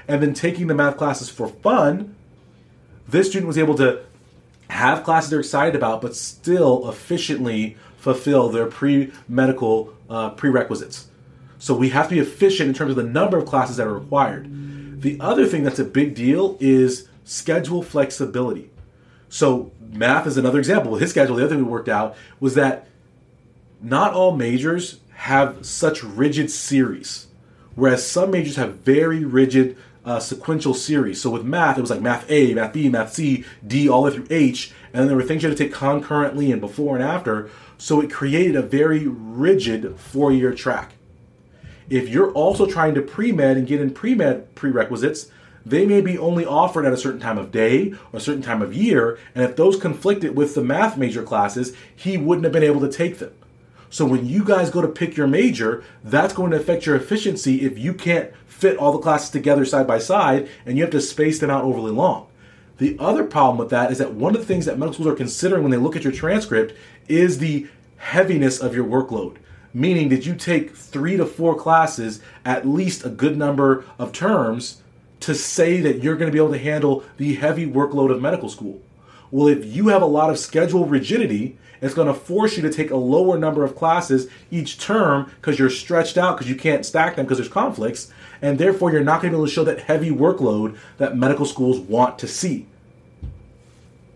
and 0.06 0.22
then 0.22 0.32
taking 0.34 0.68
the 0.68 0.74
math 0.74 0.96
classes 0.96 1.28
for 1.28 1.48
fun, 1.48 2.14
this 3.06 3.28
student 3.28 3.46
was 3.46 3.58
able 3.58 3.74
to 3.76 4.02
have 4.70 5.02
classes 5.02 5.30
they're 5.30 5.40
excited 5.40 5.74
about, 5.74 6.00
but 6.00 6.14
still 6.14 6.88
efficiently 6.88 7.76
fulfill 7.96 8.48
their 8.48 8.66
pre 8.66 9.12
medical 9.28 9.92
uh, 10.08 10.30
prerequisites. 10.30 11.08
So 11.58 11.74
we 11.74 11.88
have 11.90 12.08
to 12.08 12.14
be 12.14 12.20
efficient 12.20 12.68
in 12.68 12.74
terms 12.74 12.90
of 12.90 12.96
the 12.96 13.02
number 13.02 13.36
of 13.36 13.46
classes 13.46 13.76
that 13.76 13.86
are 13.86 13.98
required. 13.98 14.48
The 15.02 15.18
other 15.20 15.46
thing 15.46 15.64
that's 15.64 15.78
a 15.78 15.84
big 15.84 16.14
deal 16.14 16.56
is 16.60 17.08
schedule 17.24 17.82
flexibility. 17.82 18.70
So 19.28 19.72
math 19.90 20.26
is 20.26 20.36
another 20.36 20.58
example. 20.58 20.92
With 20.92 21.00
his 21.00 21.10
schedule, 21.10 21.36
the 21.36 21.44
other 21.44 21.54
thing 21.54 21.64
we 21.64 21.70
worked 21.70 21.88
out 21.88 22.16
was 22.40 22.54
that 22.54 22.86
not 23.80 24.12
all 24.12 24.36
majors 24.36 25.00
have 25.14 25.64
such 25.66 26.02
rigid 26.02 26.50
series, 26.50 27.26
whereas 27.74 28.06
some 28.06 28.30
majors 28.30 28.56
have 28.56 28.76
very 28.76 29.24
rigid 29.24 29.76
uh, 30.04 30.18
sequential 30.18 30.74
series. 30.74 31.20
So 31.20 31.30
with 31.30 31.44
math, 31.44 31.76
it 31.76 31.82
was 31.82 31.90
like 31.90 32.00
math 32.00 32.30
A, 32.30 32.54
math 32.54 32.72
B, 32.72 32.88
math 32.88 33.12
C, 33.12 33.44
D, 33.66 33.88
all 33.88 34.02
the 34.02 34.10
way 34.10 34.16
through 34.16 34.26
H, 34.30 34.72
and 34.92 35.00
then 35.00 35.08
there 35.08 35.16
were 35.16 35.22
things 35.22 35.42
you 35.42 35.48
had 35.48 35.58
to 35.58 35.64
take 35.64 35.72
concurrently 35.72 36.50
and 36.50 36.60
before 36.60 36.96
and 36.96 37.04
after. 37.04 37.50
So 37.76 38.00
it 38.00 38.10
created 38.10 38.56
a 38.56 38.62
very 38.62 39.06
rigid 39.06 39.98
four 39.98 40.32
year 40.32 40.54
track. 40.54 40.94
If 41.90 42.08
you're 42.08 42.32
also 42.32 42.66
trying 42.66 42.94
to 42.94 43.02
pre 43.02 43.32
med 43.32 43.56
and 43.56 43.66
get 43.66 43.80
in 43.80 43.92
pre 43.92 44.14
med 44.14 44.54
prerequisites, 44.54 45.30
they 45.70 45.86
may 45.86 46.00
be 46.00 46.18
only 46.18 46.44
offered 46.44 46.86
at 46.86 46.92
a 46.92 46.96
certain 46.96 47.20
time 47.20 47.38
of 47.38 47.52
day 47.52 47.92
or 48.12 48.18
a 48.18 48.20
certain 48.20 48.42
time 48.42 48.62
of 48.62 48.74
year, 48.74 49.18
and 49.34 49.44
if 49.44 49.56
those 49.56 49.78
conflicted 49.78 50.36
with 50.36 50.54
the 50.54 50.62
math 50.62 50.96
major 50.96 51.22
classes, 51.22 51.74
he 51.94 52.16
wouldn't 52.16 52.44
have 52.44 52.52
been 52.52 52.62
able 52.62 52.80
to 52.80 52.90
take 52.90 53.18
them. 53.18 53.32
So 53.90 54.04
when 54.04 54.26
you 54.26 54.44
guys 54.44 54.70
go 54.70 54.82
to 54.82 54.88
pick 54.88 55.16
your 55.16 55.26
major, 55.26 55.82
that's 56.04 56.34
going 56.34 56.50
to 56.50 56.58
affect 56.58 56.86
your 56.86 56.96
efficiency 56.96 57.62
if 57.62 57.78
you 57.78 57.94
can't 57.94 58.30
fit 58.46 58.76
all 58.76 58.92
the 58.92 58.98
classes 58.98 59.30
together 59.30 59.64
side 59.64 59.86
by 59.86 59.98
side 59.98 60.48
and 60.66 60.76
you 60.76 60.84
have 60.84 60.92
to 60.92 61.00
space 61.00 61.38
them 61.38 61.50
out 61.50 61.64
overly 61.64 61.92
long. 61.92 62.26
The 62.78 62.96
other 62.98 63.24
problem 63.24 63.56
with 63.56 63.70
that 63.70 63.90
is 63.90 63.98
that 63.98 64.12
one 64.12 64.34
of 64.34 64.40
the 64.40 64.46
things 64.46 64.66
that 64.66 64.78
medical 64.78 64.94
schools 64.94 65.08
are 65.08 65.16
considering 65.16 65.62
when 65.62 65.70
they 65.70 65.78
look 65.78 65.96
at 65.96 66.04
your 66.04 66.12
transcript 66.12 66.76
is 67.08 67.38
the 67.38 67.66
heaviness 67.96 68.60
of 68.60 68.74
your 68.74 68.84
workload. 68.84 69.36
Meaning, 69.74 70.08
did 70.08 70.24
you 70.24 70.34
take 70.34 70.76
three 70.76 71.16
to 71.16 71.26
four 71.26 71.54
classes 71.54 72.20
at 72.44 72.66
least 72.66 73.04
a 73.04 73.10
good 73.10 73.36
number 73.36 73.84
of 73.98 74.12
terms 74.12 74.82
to 75.20 75.34
say 75.34 75.80
that 75.80 76.02
you're 76.02 76.16
going 76.16 76.30
to 76.30 76.32
be 76.32 76.38
able 76.38 76.52
to 76.52 76.58
handle 76.58 77.04
the 77.16 77.34
heavy 77.34 77.66
workload 77.66 78.10
of 78.10 78.20
medical 78.20 78.48
school? 78.48 78.80
Well, 79.30 79.48
if 79.48 79.64
you 79.64 79.88
have 79.88 80.02
a 80.02 80.06
lot 80.06 80.30
of 80.30 80.38
schedule 80.38 80.86
rigidity, 80.86 81.58
it's 81.80 81.94
going 81.94 82.08
to 82.08 82.14
force 82.14 82.56
you 82.56 82.62
to 82.62 82.72
take 82.72 82.90
a 82.90 82.96
lower 82.96 83.38
number 83.38 83.64
of 83.64 83.76
classes 83.76 84.28
each 84.50 84.78
term 84.78 85.30
because 85.36 85.58
you're 85.58 85.70
stretched 85.70 86.16
out 86.16 86.36
because 86.36 86.50
you 86.50 86.56
can't 86.56 86.84
stack 86.84 87.16
them 87.16 87.24
because 87.24 87.38
there's 87.38 87.48
conflicts, 87.48 88.12
and 88.42 88.58
therefore 88.58 88.90
you're 88.90 89.04
not 89.04 89.20
going 89.20 89.32
to 89.32 89.36
be 89.36 89.40
able 89.40 89.46
to 89.46 89.52
show 89.52 89.64
that 89.64 89.82
heavy 89.82 90.10
workload 90.10 90.76
that 90.96 91.16
medical 91.16 91.46
schools 91.46 91.78
want 91.78 92.18
to 92.18 92.28
see. 92.28 92.66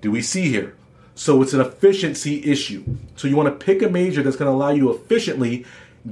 Do 0.00 0.11
we 0.11 0.23
see 0.23 0.49
here? 0.49 0.75
So 1.14 1.42
it's 1.42 1.52
an 1.52 1.61
efficiency 1.61 2.42
issue. 2.50 2.85
So 3.16 3.28
you 3.28 3.37
want 3.37 3.49
to 3.49 3.64
pick 3.64 3.82
a 3.82 3.88
major 3.88 4.23
that's 4.23 4.37
going 4.37 4.50
to 4.50 4.54
allow 4.54 4.71
you 4.71 4.85
to 4.85 4.90
efficiently 4.90 5.64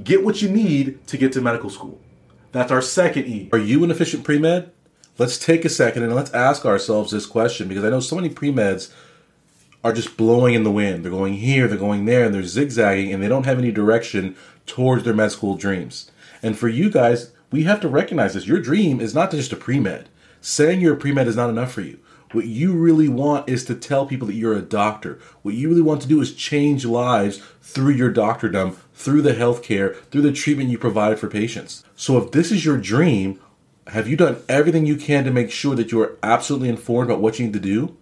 get 0.03 0.23
what 0.23 0.41
you 0.41 0.49
need 0.49 1.05
to 1.07 1.17
get 1.17 1.33
to 1.33 1.41
medical 1.41 1.69
school. 1.69 1.99
That's 2.51 2.71
our 2.71 2.81
second 2.81 3.25
E. 3.25 3.49
Are 3.51 3.57
you 3.57 3.83
an 3.83 3.91
efficient 3.91 4.23
pre 4.23 4.37
med? 4.37 4.71
Let's 5.21 5.37
take 5.37 5.65
a 5.65 5.69
second 5.69 6.01
and 6.01 6.15
let's 6.15 6.33
ask 6.33 6.65
ourselves 6.65 7.11
this 7.11 7.27
question 7.27 7.67
because 7.67 7.83
I 7.83 7.91
know 7.91 7.99
so 7.99 8.15
many 8.15 8.29
pre 8.29 8.51
meds 8.51 8.91
are 9.83 9.93
just 9.93 10.17
blowing 10.17 10.55
in 10.55 10.63
the 10.63 10.71
wind. 10.71 11.05
They're 11.05 11.11
going 11.11 11.35
here, 11.35 11.67
they're 11.67 11.77
going 11.77 12.05
there, 12.05 12.25
and 12.25 12.33
they're 12.33 12.41
zigzagging, 12.41 13.13
and 13.13 13.21
they 13.21 13.27
don't 13.27 13.45
have 13.45 13.59
any 13.59 13.71
direction 13.71 14.35
towards 14.65 15.03
their 15.03 15.13
med 15.13 15.31
school 15.31 15.57
dreams. 15.57 16.09
And 16.41 16.57
for 16.57 16.69
you 16.69 16.89
guys, 16.89 17.33
we 17.51 17.65
have 17.65 17.79
to 17.81 17.87
recognize 17.87 18.33
this. 18.33 18.47
Your 18.47 18.59
dream 18.59 18.99
is 18.99 19.13
not 19.13 19.29
just 19.29 19.53
a 19.53 19.55
pre 19.55 19.79
med. 19.79 20.09
Saying 20.41 20.81
you're 20.81 20.95
a 20.95 20.97
pre 20.97 21.11
med 21.11 21.27
is 21.27 21.35
not 21.35 21.51
enough 21.51 21.71
for 21.71 21.81
you. 21.81 21.99
What 22.31 22.47
you 22.47 22.73
really 22.73 23.07
want 23.07 23.47
is 23.47 23.63
to 23.65 23.75
tell 23.75 24.07
people 24.07 24.25
that 24.25 24.33
you're 24.33 24.57
a 24.57 24.61
doctor. 24.63 25.19
What 25.43 25.53
you 25.53 25.69
really 25.69 25.83
want 25.83 26.01
to 26.01 26.07
do 26.07 26.19
is 26.21 26.33
change 26.33 26.83
lives 26.83 27.43
through 27.61 27.93
your 27.93 28.11
doctordom, 28.11 28.75
through 28.95 29.21
the 29.21 29.33
healthcare, 29.33 30.03
through 30.05 30.23
the 30.23 30.31
treatment 30.31 30.71
you 30.71 30.79
provide 30.79 31.19
for 31.19 31.27
patients. 31.27 31.83
So 31.95 32.17
if 32.17 32.31
this 32.31 32.51
is 32.51 32.65
your 32.65 32.77
dream, 32.77 33.39
have 33.87 34.07
you 34.07 34.15
done 34.15 34.37
everything 34.47 34.85
you 34.85 34.95
can 34.95 35.23
to 35.25 35.31
make 35.31 35.51
sure 35.51 35.75
that 35.75 35.91
you 35.91 36.01
are 36.01 36.17
absolutely 36.21 36.69
informed 36.69 37.09
about 37.09 37.21
what 37.21 37.39
you 37.39 37.45
need 37.45 37.53
to 37.53 37.59
do? 37.59 37.97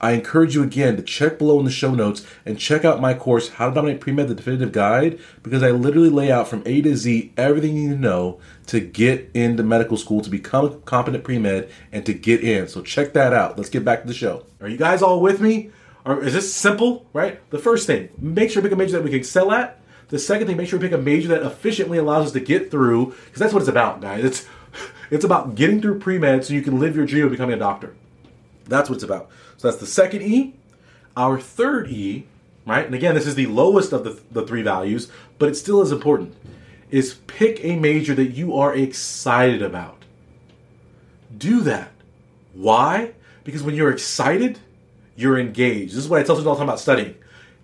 I 0.00 0.12
encourage 0.12 0.54
you 0.54 0.62
again 0.62 0.96
to 0.96 1.02
check 1.02 1.38
below 1.38 1.58
in 1.58 1.64
the 1.64 1.72
show 1.72 1.92
notes 1.92 2.24
and 2.46 2.58
check 2.58 2.84
out 2.84 3.00
my 3.00 3.14
course, 3.14 3.48
How 3.48 3.68
to 3.68 3.74
Dominate 3.74 4.00
Pre-Med, 4.00 4.28
the 4.28 4.34
definitive 4.34 4.70
guide, 4.70 5.18
because 5.42 5.62
I 5.62 5.72
literally 5.72 6.08
lay 6.08 6.30
out 6.30 6.46
from 6.46 6.62
A 6.66 6.80
to 6.82 6.96
Z 6.96 7.32
everything 7.36 7.74
you 7.74 7.88
need 7.88 7.94
to 7.94 8.00
know 8.00 8.38
to 8.66 8.78
get 8.78 9.28
into 9.34 9.64
medical 9.64 9.96
school, 9.96 10.20
to 10.20 10.30
become 10.30 10.64
a 10.64 10.70
competent 10.70 11.24
pre-med, 11.24 11.68
and 11.90 12.06
to 12.06 12.14
get 12.14 12.44
in. 12.44 12.68
So 12.68 12.80
check 12.80 13.12
that 13.14 13.32
out. 13.32 13.56
Let's 13.56 13.70
get 13.70 13.84
back 13.84 14.02
to 14.02 14.06
the 14.06 14.14
show. 14.14 14.46
Are 14.60 14.68
you 14.68 14.76
guys 14.76 15.02
all 15.02 15.20
with 15.20 15.40
me? 15.40 15.70
Or 16.04 16.22
is 16.22 16.32
this 16.32 16.54
simple, 16.54 17.06
right? 17.12 17.40
The 17.50 17.58
first 17.58 17.86
thing, 17.86 18.08
make 18.18 18.50
sure 18.50 18.62
we 18.62 18.68
pick 18.68 18.76
a 18.76 18.78
major 18.78 18.92
that 18.92 19.02
we 19.02 19.10
can 19.10 19.18
excel 19.18 19.50
at. 19.50 19.80
The 20.08 20.18
second 20.18 20.46
thing, 20.46 20.56
make 20.56 20.68
sure 20.68 20.78
we 20.78 20.86
pick 20.86 20.98
a 20.98 21.02
major 21.02 21.28
that 21.28 21.42
efficiently 21.42 21.98
allows 21.98 22.26
us 22.26 22.32
to 22.32 22.40
get 22.40 22.70
through, 22.70 23.14
because 23.26 23.40
that's 23.40 23.52
what 23.52 23.60
it's 23.60 23.68
about, 23.68 24.00
guys. 24.00 24.24
It's 24.24 24.46
it's 25.10 25.24
about 25.24 25.54
getting 25.54 25.80
through 25.80 25.98
pre 25.98 26.18
med 26.18 26.44
so 26.44 26.54
you 26.54 26.62
can 26.62 26.78
live 26.78 26.96
your 26.96 27.06
dream 27.06 27.24
of 27.24 27.30
becoming 27.30 27.54
a 27.54 27.58
doctor. 27.58 27.94
That's 28.66 28.88
what 28.88 28.96
it's 28.96 29.04
about. 29.04 29.30
So 29.56 29.68
that's 29.68 29.80
the 29.80 29.86
second 29.86 30.22
E. 30.22 30.54
Our 31.16 31.40
third 31.40 31.88
E, 31.90 32.26
right? 32.66 32.86
And 32.86 32.94
again, 32.94 33.14
this 33.14 33.26
is 33.26 33.34
the 33.34 33.46
lowest 33.46 33.92
of 33.92 34.04
the, 34.04 34.20
the 34.30 34.46
three 34.46 34.62
values, 34.62 35.10
but 35.38 35.48
it 35.48 35.56
still 35.56 35.82
is 35.82 35.90
important. 35.90 36.36
Is 36.90 37.14
pick 37.26 37.64
a 37.64 37.76
major 37.76 38.14
that 38.14 38.30
you 38.30 38.56
are 38.56 38.74
excited 38.74 39.62
about. 39.62 40.04
Do 41.36 41.60
that. 41.62 41.90
Why? 42.54 43.12
Because 43.44 43.62
when 43.62 43.74
you're 43.74 43.90
excited, 43.90 44.58
you're 45.16 45.38
engaged. 45.38 45.92
This 45.92 46.04
is 46.04 46.08
what 46.08 46.20
I 46.20 46.22
tell 46.22 46.36
students 46.36 46.48
all 46.48 46.54
the 46.54 46.60
time 46.60 46.68
about 46.68 46.80
studying. 46.80 47.14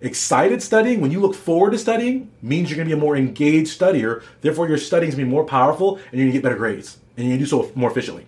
Excited 0.01 0.61
studying, 0.61 0.99
when 0.99 1.11
you 1.11 1.19
look 1.19 1.33
forward 1.33 1.71
to 1.71 1.77
studying, 1.77 2.29
means 2.41 2.69
you're 2.69 2.75
going 2.75 2.87
to 2.87 2.95
be 2.95 2.99
a 2.99 3.01
more 3.01 3.15
engaged 3.15 3.79
studier. 3.79 4.21
Therefore, 4.41 4.67
your 4.67 4.77
studying 4.77 5.09
is 5.09 5.15
going 5.15 5.25
to 5.25 5.29
be 5.29 5.33
more 5.33 5.45
powerful 5.45 5.95
and 5.95 6.13
you're 6.13 6.25
going 6.25 6.31
to 6.31 6.33
get 6.33 6.43
better 6.43 6.57
grades. 6.57 6.97
And 7.17 7.27
you're 7.27 7.37
do 7.37 7.45
so 7.45 7.71
more 7.75 7.89
efficiently. 7.89 8.25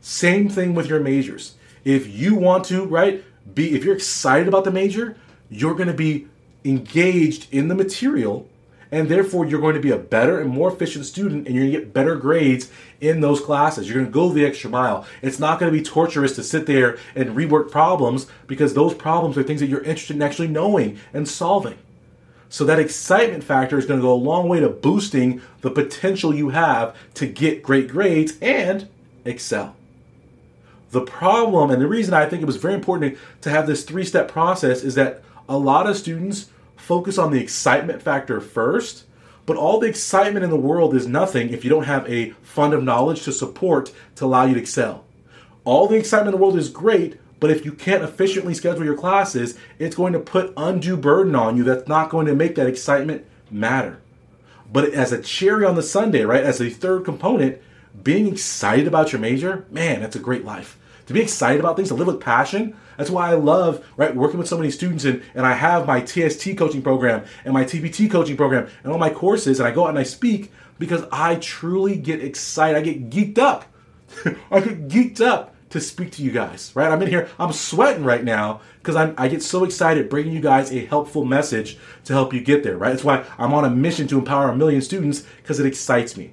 Same 0.00 0.48
thing 0.48 0.74
with 0.74 0.86
your 0.86 1.00
majors. 1.00 1.54
If 1.84 2.06
you 2.06 2.34
want 2.34 2.64
to, 2.66 2.84
right, 2.84 3.24
be, 3.54 3.74
if 3.74 3.84
you're 3.84 3.94
excited 3.94 4.48
about 4.48 4.64
the 4.64 4.70
major, 4.70 5.16
you're 5.50 5.74
going 5.74 5.88
to 5.88 5.94
be 5.94 6.26
engaged 6.64 7.46
in 7.52 7.68
the 7.68 7.74
material 7.74 8.48
and 8.90 9.08
therefore 9.08 9.44
you're 9.44 9.60
going 9.60 9.74
to 9.74 9.80
be 9.80 9.90
a 9.90 9.98
better 9.98 10.40
and 10.40 10.48
more 10.48 10.72
efficient 10.72 11.04
student 11.04 11.46
and 11.46 11.54
you're 11.54 11.64
going 11.64 11.72
to 11.72 11.78
get 11.80 11.92
better 11.92 12.16
grades 12.16 12.70
in 13.00 13.20
those 13.20 13.40
classes 13.40 13.86
you're 13.86 13.98
going 13.98 14.06
to 14.06 14.12
go 14.12 14.30
the 14.30 14.46
extra 14.46 14.70
mile 14.70 15.04
it's 15.20 15.38
not 15.38 15.58
going 15.58 15.70
to 15.70 15.76
be 15.76 15.84
torturous 15.84 16.34
to 16.34 16.42
sit 16.42 16.64
there 16.66 16.96
and 17.14 17.36
rework 17.36 17.70
problems 17.70 18.26
because 18.46 18.72
those 18.72 18.94
problems 18.94 19.36
are 19.36 19.42
things 19.42 19.60
that 19.60 19.66
you're 19.66 19.82
interested 19.82 20.16
in 20.16 20.22
actually 20.22 20.48
knowing 20.48 20.98
and 21.12 21.28
solving 21.28 21.76
so 22.54 22.64
that 22.64 22.78
excitement 22.78 23.42
factor 23.42 23.78
is 23.78 23.86
going 23.86 23.98
to 23.98 24.06
go 24.06 24.12
a 24.12 24.14
long 24.14 24.48
way 24.48 24.60
to 24.60 24.68
boosting 24.68 25.40
the 25.62 25.70
potential 25.70 26.34
you 26.34 26.50
have 26.50 26.94
to 27.14 27.26
get 27.26 27.62
great 27.62 27.88
grades 27.88 28.34
and 28.40 28.88
excel 29.24 29.74
the 30.90 31.00
problem 31.00 31.70
and 31.70 31.82
the 31.82 31.88
reason 31.88 32.14
i 32.14 32.28
think 32.28 32.42
it 32.42 32.46
was 32.46 32.56
very 32.56 32.74
important 32.74 33.16
to 33.40 33.50
have 33.50 33.66
this 33.66 33.84
three 33.84 34.04
step 34.04 34.28
process 34.28 34.82
is 34.82 34.94
that 34.94 35.22
a 35.48 35.58
lot 35.58 35.86
of 35.86 35.96
students 35.96 36.50
focus 36.84 37.18
on 37.18 37.32
the 37.32 37.40
excitement 37.40 38.02
factor 38.02 38.40
first. 38.40 39.04
But 39.46 39.56
all 39.56 39.78
the 39.78 39.88
excitement 39.88 40.44
in 40.44 40.50
the 40.50 40.56
world 40.56 40.94
is 40.94 41.06
nothing 41.06 41.50
if 41.50 41.64
you 41.64 41.70
don't 41.70 41.84
have 41.84 42.08
a 42.08 42.30
fund 42.42 42.72
of 42.72 42.82
knowledge 42.82 43.24
to 43.24 43.32
support 43.32 43.92
to 44.16 44.24
allow 44.24 44.44
you 44.44 44.54
to 44.54 44.60
excel. 44.60 45.04
All 45.64 45.86
the 45.86 45.96
excitement 45.96 46.34
in 46.34 46.40
the 46.40 46.42
world 46.42 46.58
is 46.58 46.68
great, 46.68 47.18
but 47.44 47.50
if 47.50 47.66
you 47.66 47.72
can't 47.72 48.02
efficiently 48.02 48.54
schedule 48.54 48.86
your 48.86 48.96
classes, 48.96 49.58
it's 49.78 49.96
going 49.96 50.14
to 50.14 50.18
put 50.18 50.54
undue 50.56 50.96
burden 50.96 51.34
on 51.34 51.58
you 51.58 51.62
that's 51.62 51.86
not 51.86 52.08
going 52.08 52.24
to 52.24 52.34
make 52.34 52.54
that 52.54 52.66
excitement 52.66 53.22
matter. 53.50 54.00
But 54.72 54.94
as 54.94 55.12
a 55.12 55.20
cherry 55.20 55.66
on 55.66 55.74
the 55.74 55.82
sundae, 55.82 56.22
right, 56.22 56.42
as 56.42 56.58
a 56.62 56.70
third 56.70 57.04
component, 57.04 57.60
being 58.02 58.28
excited 58.28 58.86
about 58.86 59.12
your 59.12 59.20
major, 59.20 59.66
man, 59.70 60.00
that's 60.00 60.16
a 60.16 60.20
great 60.20 60.46
life 60.46 60.78
to 61.04 61.12
be 61.12 61.20
excited 61.20 61.60
about 61.60 61.76
things, 61.76 61.88
to 61.88 61.94
live 61.94 62.06
with 62.06 62.18
passion. 62.18 62.74
That's 62.96 63.10
why 63.10 63.28
I 63.28 63.34
love 63.34 63.86
right 63.98 64.16
working 64.16 64.38
with 64.38 64.48
so 64.48 64.56
many 64.56 64.70
students 64.70 65.04
and, 65.04 65.22
and 65.34 65.44
I 65.44 65.52
have 65.52 65.86
my 65.86 66.00
TST 66.00 66.56
coaching 66.56 66.80
program 66.80 67.26
and 67.44 67.52
my 67.52 67.64
TPT 67.64 68.10
coaching 68.10 68.38
program 68.38 68.68
and 68.82 68.90
all 68.90 68.98
my 68.98 69.10
courses 69.10 69.60
and 69.60 69.68
I 69.68 69.70
go 69.70 69.84
out 69.84 69.90
and 69.90 69.98
I 69.98 70.04
speak 70.04 70.50
because 70.78 71.04
I 71.12 71.34
truly 71.34 71.98
get 71.98 72.24
excited. 72.24 72.78
I 72.78 72.80
get 72.80 73.10
geeked 73.10 73.36
up. 73.36 73.66
I 74.50 74.60
get 74.60 74.88
geeked 74.88 75.20
up 75.20 75.53
to 75.74 75.80
speak 75.80 76.12
to 76.12 76.22
you 76.22 76.30
guys, 76.30 76.70
right? 76.76 76.88
I'm 76.88 77.02
in 77.02 77.08
here, 77.08 77.28
I'm 77.36 77.52
sweating 77.52 78.04
right 78.04 78.22
now 78.22 78.60
because 78.78 78.94
I 78.94 79.26
get 79.26 79.42
so 79.42 79.64
excited 79.64 80.08
bringing 80.08 80.32
you 80.32 80.40
guys 80.40 80.70
a 80.70 80.86
helpful 80.86 81.24
message 81.24 81.78
to 82.04 82.12
help 82.12 82.32
you 82.32 82.40
get 82.40 82.62
there, 82.62 82.78
right? 82.78 82.90
That's 82.90 83.02
why 83.02 83.24
I'm 83.38 83.52
on 83.52 83.64
a 83.64 83.70
mission 83.70 84.06
to 84.06 84.18
empower 84.18 84.50
a 84.50 84.56
million 84.56 84.82
students 84.82 85.24
because 85.38 85.58
it 85.58 85.66
excites 85.66 86.16
me. 86.16 86.32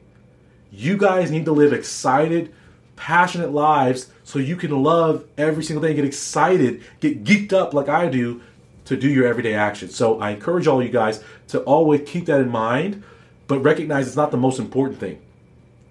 You 0.72 0.96
guys 0.96 1.32
need 1.32 1.46
to 1.46 1.54
live 1.54 1.74
excited, 1.74 2.54
passionate 2.96 3.52
lives 3.52 4.12
so 4.24 4.38
you 4.38 4.56
can 4.56 4.84
love 4.84 5.26
every 5.40 5.64
single 5.64 5.82
day, 5.82 5.96
get 5.96 6.06
excited, 6.06 6.84
get 7.00 7.24
geeked 7.24 7.52
up 7.52 7.74
like 7.74 7.90
I 7.90 8.10
do 8.10 8.44
to 8.86 8.96
do 8.96 9.10
your 9.10 9.26
everyday 9.26 9.56
action. 9.56 9.90
So 9.90 10.20
I 10.20 10.30
encourage 10.30 10.68
all 10.68 10.84
you 10.84 10.90
guys 10.90 11.24
to 11.48 11.62
always 11.62 12.08
keep 12.08 12.28
that 12.28 12.42
in 12.42 12.50
mind, 12.50 13.02
but 13.48 13.58
recognize 13.64 14.06
it's 14.06 14.16
not 14.16 14.30
the 14.30 14.38
most 14.38 14.60
important 14.60 15.00
thing. 15.00 15.20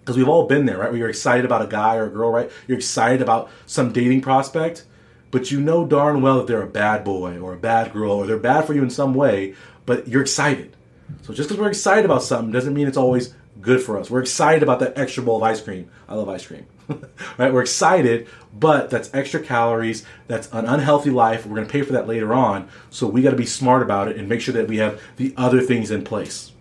Because 0.01 0.17
we've 0.17 0.29
all 0.29 0.47
been 0.47 0.67
there, 0.67 0.79
right? 0.79 0.91
Where 0.91 0.99
you're 0.99 1.09
excited 1.09 1.45
about 1.45 1.63
a 1.63 1.67
guy 1.67 1.97
or 1.97 2.07
a 2.07 2.11
girl, 2.11 2.31
right? 2.31 2.51
You're 2.67 2.79
excited 2.79 3.23
about 3.23 3.51
some 3.67 3.93
dating 3.93 4.23
prospect, 4.23 4.85
but 5.31 5.51
you 5.51 5.61
know 5.61 5.87
darn 5.87 6.23
well 6.23 6.39
that 6.39 6.47
they're 6.47 6.63
a 6.63 6.67
bad 6.67 7.05
boy 7.05 7.39
or 7.39 7.53
a 7.53 7.59
bad 7.59 7.93
girl 7.93 8.13
or 8.13 8.27
they're 8.27 8.39
bad 8.39 8.65
for 8.67 8.75
you 8.75 8.83
in 8.83 8.91
some 8.91 9.15
way, 9.15 9.55
but 9.87 10.09
you're 10.09 10.23
excited. 10.23 10.77
So 11.23 11.35
just 11.35 11.49
because 11.49 11.61
we're 11.61 11.69
excited 11.69 12.05
about 12.05 12.23
something 12.23 12.53
doesn't 12.53 12.75
mean 12.75 12.89
it's 12.89 12.97
always 12.97 13.35
good 13.61 13.83
for 13.83 13.99
us. 13.99 14.11
We're 14.11 14.21
excited 14.21 14.63
about 14.63 14.81
that 14.81 14.97
extra 14.99 15.23
bowl 15.23 15.37
of 15.37 15.43
ice 15.43 15.61
cream. 15.61 15.91
I 16.09 16.15
love 16.15 16.29
ice 16.29 16.47
cream. 16.47 16.67
right? 17.39 17.53
We're 17.53 17.63
excited, 17.63 18.29
but 18.53 18.91
that's 18.91 19.13
extra 19.15 19.41
calories. 19.41 20.05
That's 20.27 20.49
an 20.53 20.67
unhealthy 20.67 21.11
life. 21.11 21.47
We're 21.47 21.57
going 21.57 21.67
to 21.67 21.73
pay 21.73 21.83
for 21.83 21.93
that 21.93 22.09
later 22.09 22.33
on. 22.35 22.69
So 22.91 23.07
we 23.07 23.23
got 23.23 23.31
to 23.31 23.37
be 23.37 23.47
smart 23.47 23.83
about 23.83 24.09
it 24.09 24.17
and 24.17 24.29
make 24.29 24.41
sure 24.41 24.55
that 24.55 24.69
we 24.69 24.79
have 24.79 25.01
the 25.17 25.35
other 25.37 25.61
things 25.61 25.91
in 25.91 26.05
place. 26.05 26.53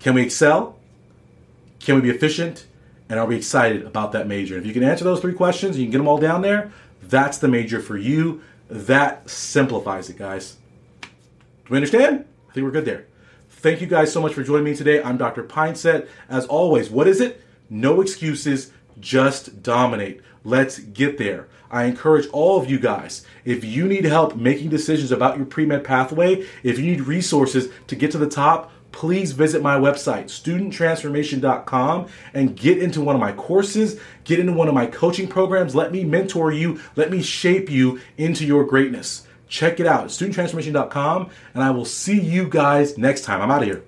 Can 0.00 0.14
we 0.14 0.22
excel? 0.22 0.78
Can 1.82 1.96
we 1.96 2.00
be 2.00 2.10
efficient? 2.10 2.66
And 3.08 3.18
are 3.18 3.26
we 3.26 3.36
excited 3.36 3.84
about 3.84 4.12
that 4.12 4.26
major? 4.26 4.56
If 4.56 4.64
you 4.64 4.72
can 4.72 4.84
answer 4.84 5.04
those 5.04 5.20
three 5.20 5.34
questions, 5.34 5.76
you 5.76 5.84
can 5.84 5.90
get 5.90 5.98
them 5.98 6.08
all 6.08 6.18
down 6.18 6.40
there. 6.40 6.72
That's 7.02 7.38
the 7.38 7.48
major 7.48 7.80
for 7.80 7.96
you. 7.96 8.42
That 8.70 9.28
simplifies 9.28 10.08
it, 10.08 10.16
guys. 10.16 10.56
Do 11.02 11.08
we 11.70 11.76
understand? 11.76 12.24
I 12.48 12.52
think 12.52 12.64
we're 12.64 12.70
good 12.70 12.84
there. 12.84 13.06
Thank 13.50 13.80
you 13.80 13.86
guys 13.86 14.12
so 14.12 14.20
much 14.20 14.32
for 14.32 14.42
joining 14.42 14.64
me 14.64 14.74
today. 14.74 15.02
I'm 15.02 15.16
Dr. 15.16 15.42
Pineset. 15.44 16.08
As 16.28 16.46
always, 16.46 16.88
what 16.88 17.06
is 17.06 17.20
it? 17.20 17.42
No 17.68 18.00
excuses, 18.00 18.72
just 19.00 19.62
dominate. 19.62 20.20
Let's 20.44 20.78
get 20.78 21.18
there. 21.18 21.48
I 21.70 21.84
encourage 21.84 22.28
all 22.28 22.60
of 22.60 22.70
you 22.70 22.78
guys, 22.78 23.24
if 23.44 23.64
you 23.64 23.86
need 23.88 24.04
help 24.04 24.36
making 24.36 24.70
decisions 24.70 25.10
about 25.10 25.36
your 25.36 25.46
pre 25.46 25.64
med 25.64 25.84
pathway, 25.84 26.46
if 26.62 26.78
you 26.78 26.84
need 26.84 27.02
resources 27.02 27.70
to 27.86 27.96
get 27.96 28.10
to 28.12 28.18
the 28.18 28.28
top, 28.28 28.70
please 28.92 29.32
visit 29.32 29.62
my 29.62 29.76
website, 29.76 30.26
studenttransformation.com, 30.26 32.06
and 32.34 32.56
get 32.56 32.78
into 32.78 33.00
one 33.00 33.16
of 33.16 33.20
my 33.20 33.32
courses, 33.32 33.98
get 34.24 34.38
into 34.38 34.52
one 34.52 34.68
of 34.68 34.74
my 34.74 34.86
coaching 34.86 35.26
programs. 35.26 35.74
Let 35.74 35.90
me 35.92 36.04
mentor 36.04 36.52
you, 36.52 36.80
let 36.96 37.10
me 37.10 37.22
shape 37.22 37.70
you 37.70 38.00
into 38.16 38.46
your 38.46 38.64
greatness. 38.64 39.26
Check 39.48 39.80
it 39.80 39.86
out, 39.86 40.06
studenttransformation.com, 40.06 41.30
and 41.54 41.62
I 41.62 41.70
will 41.70 41.84
see 41.84 42.20
you 42.20 42.48
guys 42.48 42.96
next 42.96 43.22
time. 43.22 43.42
I'm 43.42 43.50
out 43.50 43.62
of 43.62 43.68
here. 43.68 43.82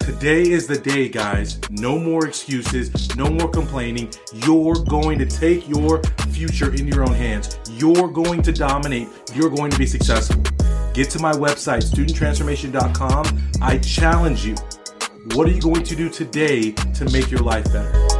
Today 0.00 0.50
is 0.50 0.66
the 0.66 0.78
day, 0.78 1.08
guys. 1.08 1.60
No 1.70 1.98
more 1.98 2.26
excuses, 2.26 3.14
no 3.16 3.30
more 3.30 3.48
complaining. 3.48 4.10
You're 4.32 4.74
going 4.74 5.18
to 5.18 5.26
take 5.26 5.68
your 5.68 6.02
future 6.30 6.74
in 6.74 6.88
your 6.88 7.04
own 7.04 7.14
hands. 7.14 7.58
You're 7.70 8.08
going 8.08 8.42
to 8.42 8.52
dominate. 8.52 9.08
You're 9.34 9.50
going 9.50 9.70
to 9.70 9.78
be 9.78 9.86
successful. 9.86 10.42
Get 11.00 11.08
to 11.12 11.18
my 11.18 11.32
website, 11.32 11.80
studenttransformation.com. 11.80 13.62
I 13.62 13.78
challenge 13.78 14.44
you. 14.44 14.54
What 15.34 15.48
are 15.48 15.50
you 15.50 15.58
going 15.58 15.82
to 15.82 15.96
do 15.96 16.10
today 16.10 16.72
to 16.72 17.06
make 17.06 17.30
your 17.30 17.40
life 17.40 17.64
better? 17.72 18.19